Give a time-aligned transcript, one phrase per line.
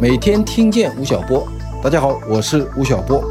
[0.00, 1.48] 每天听见吴晓波，
[1.82, 3.22] 大家好，我是吴晓波。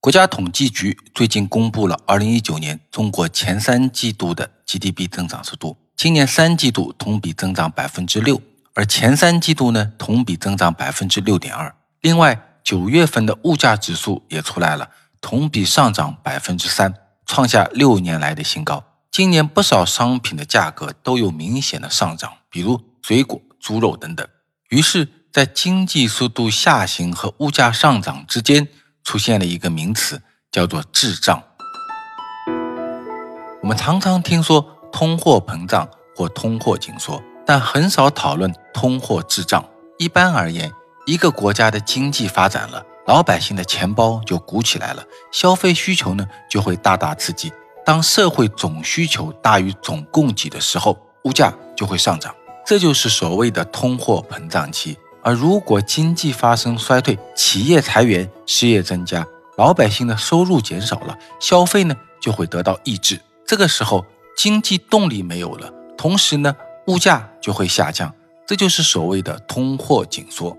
[0.00, 8.40] 国家统计局最近公布了2019年中国前三季度的 GDP 增长速度，今年三季度同比增长百分之六，
[8.74, 11.74] 而前三季度呢同比增长百分之六点二。
[12.00, 14.88] 另外，九月份的物价指数也出来了，
[15.20, 16.94] 同比上涨百分之三，
[17.26, 18.82] 创下六年来的新高。
[19.10, 24.24] 今年不少商品的价格都有明显的上涨，比如水果、猪肉等等。
[24.68, 28.68] 于是，在经济速度下行和物价上涨之间，
[29.02, 31.42] 出现了一个名词，叫做滞胀。
[33.60, 39.68] 我们常常听说通货膨胀或通货紧缩，但很少讨论通货滞胀。
[39.98, 40.70] 一般而言，
[41.04, 47.52] 一个国家的经济发展了，老百姓的钱包就鼓起来了，消费需求呢就会大大刺激。
[47.84, 52.34] 当社会总需求大于总供给的时候，物价就会上涨，
[52.64, 54.96] 这就是所谓的通货膨胀期。
[55.22, 63.20] 而如果经济发生衰退，企业裁员，失业增加，老百姓的收入减少了，消费呢就会得到抑制。
[63.46, 68.14] 这个时候，经济动力没有了，同时呢，物价就会下降，
[68.46, 70.56] 这就是所谓的通货紧缩。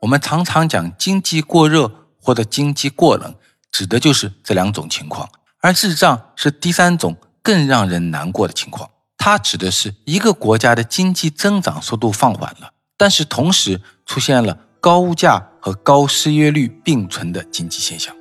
[0.00, 3.34] 我们常常讲经济过热或者经济过冷，
[3.70, 5.28] 指的就是这两种情况。
[5.60, 18.14] 而滞胀是第三种更让人难过的情况，它指的是一个国家的经济增长速度放缓了，但是同时出现了高物价和高失业率并存的经济现象。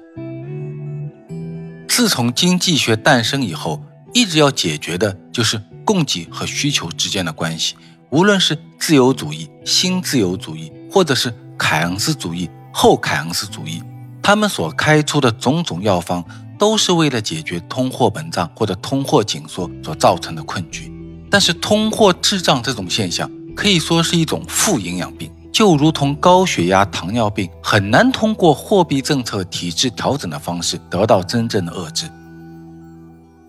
[1.88, 3.83] 自从经济学诞生以后，
[4.14, 7.75] 一直要解决的就是供给和需求之间的关系。
[8.09, 13.83] 无论是自由主义、新自由主义，或者是凯恩斯主义、后凯恩斯主义，
[14.30, 16.24] 他们所开出的种种药方。
[16.60, 20.92] 都是为了解决通货膨胀或者通货紧缩所造成的困局，
[21.32, 32.08] 但是通货滞胀这种现象可以说是一种负营养病，就如同高血压、糖尿病很难通过货币政策体制调整的方式得到真正的遏制。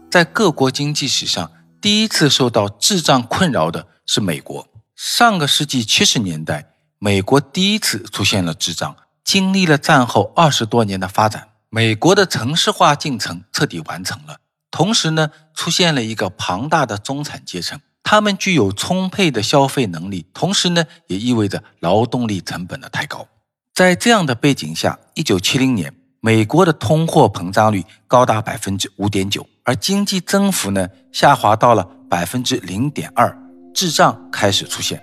[0.08, 4.64] 在各国经济史上，第一次受到滞胀困扰的是美国。
[4.94, 6.64] 上个世纪七十年代，
[7.00, 8.94] 美国第一次出现了滞胀，
[9.30, 11.50] 经历了战后二十多年的发展。
[11.68, 14.38] 美国的城市化进程彻底完成了，
[14.72, 23.28] 同时呢，出现了一个庞大的中产阶层，他们具有充沛的消费能力，同时呢，也意味着劳动力成本的太高。
[23.72, 33.38] 在这样的背景下，一九七零年，美国的通货膨胀率高达百分之五点九，而经济增幅呢，下滑到了百分之零点二，
[33.72, 35.00] 滞胀开始出现。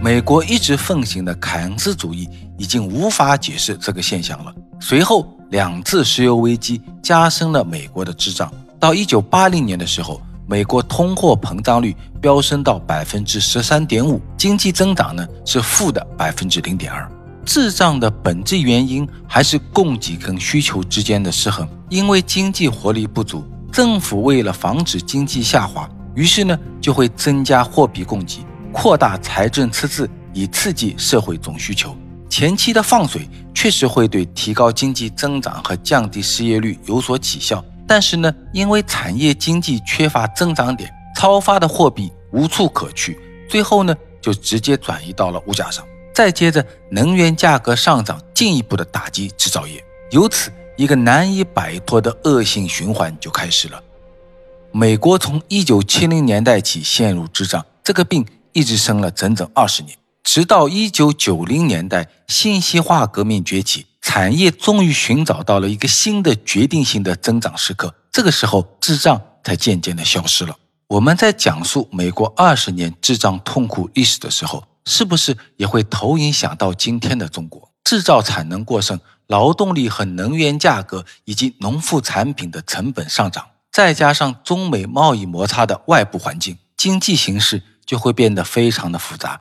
[0.00, 4.54] 美国一直奉行的凯恩斯主义已经无法解释这个现象了。
[4.80, 8.50] 随后两次石油危机加深了美国的滞胀。
[8.78, 17.10] 到一九八零年的时候，美国通货膨胀率飙升到百分之十三点五，经济增长呢是负的百分之零点二。
[17.44, 21.68] 滞胀的本质原因还是供给跟需求之间的失衡。
[21.88, 28.46] 因为经济活力不足，政府为了防止经济下滑，于是呢就会增加货币供给。
[28.72, 31.96] 扩大财政赤字以刺激社会总需求，
[32.28, 37.64] 前期的放水确实会对提高经济增长和降低失业率有所起效。
[37.86, 43.18] 但是呢，因为产业经济缺乏增长点，超发的货币无处可去，
[43.48, 45.84] 最后呢就直接转移到了物价上。
[46.14, 53.82] 再接着，能源价格上涨进一步的打击制造业，由此一个难以摆脱的恶性循环就开始了。
[54.70, 58.24] 美国从一九七零年代起陷入滞胀，这个病。
[58.52, 67.94] 一直生了整整二十年，直到一九九零年代，信息化革命崛起，产业终于寻找到了一个新的决定性的增长时刻。
[68.10, 70.56] 这个时候，智障才渐渐的消失了。
[70.88, 77.70] 我们在讲述美国二十年智障痛苦历史的时候，是不是也会投影想到今天的中国？
[77.84, 78.98] 制造产能过剩，
[79.28, 87.62] 劳动力和能源价格以及农副产品的成本上涨，再加上中美贸易摩擦的外部环境，经济形势。
[87.88, 89.40] 就会变得非常的复杂。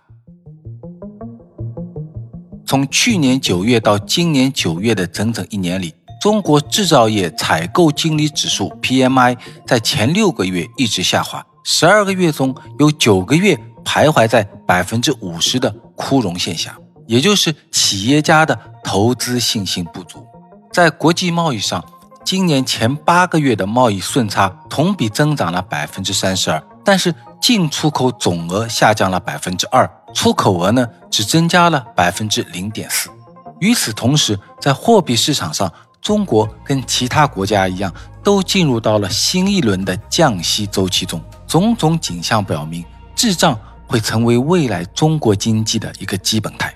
[2.65, 20.25] 从去年九月到今年九月的整整一年里，中国制造业采购经理指数 PMI 在前六个月一直下滑，十二个月中有九个月徘徊在百分之五十的枯荣线下，也就是企业家的投资信心不足。
[20.71, 21.83] 在国际贸易上，
[22.23, 27.13] 今年前八个月的贸易顺差同比增长了百分之三十二，但是。
[27.41, 33.09] 进出口总额下降了百分之二，出口额呢只增加了百分之零点四。
[33.59, 37.93] 与此同时，在货币市场上，中国跟其他国家一样，
[38.23, 41.21] 都进入到了新一轮的降息周期中。
[41.47, 42.83] 种种景象表明，
[43.15, 43.57] 滞胀
[43.87, 46.73] 会成为未来中国经济的一个基本态。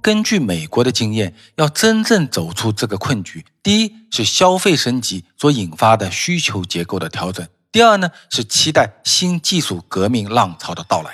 [0.00, 7.44] 根据美国的经验，要真正走出这个困局，第一是消费升级所引发的需求结构的调整；
[7.78, 11.12] 第二呢是期待新技术革命浪潮的到来。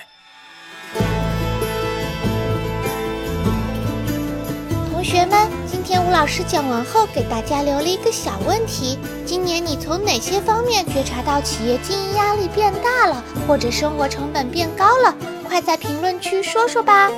[4.91, 15.15] 同学们，今天吴老师讲完后，给大家留了一个小问题：今年你从哪些方面觉察到企业经营压力变大了，或者生活成本变高了？
[15.47, 17.11] 快在评论区说说吧。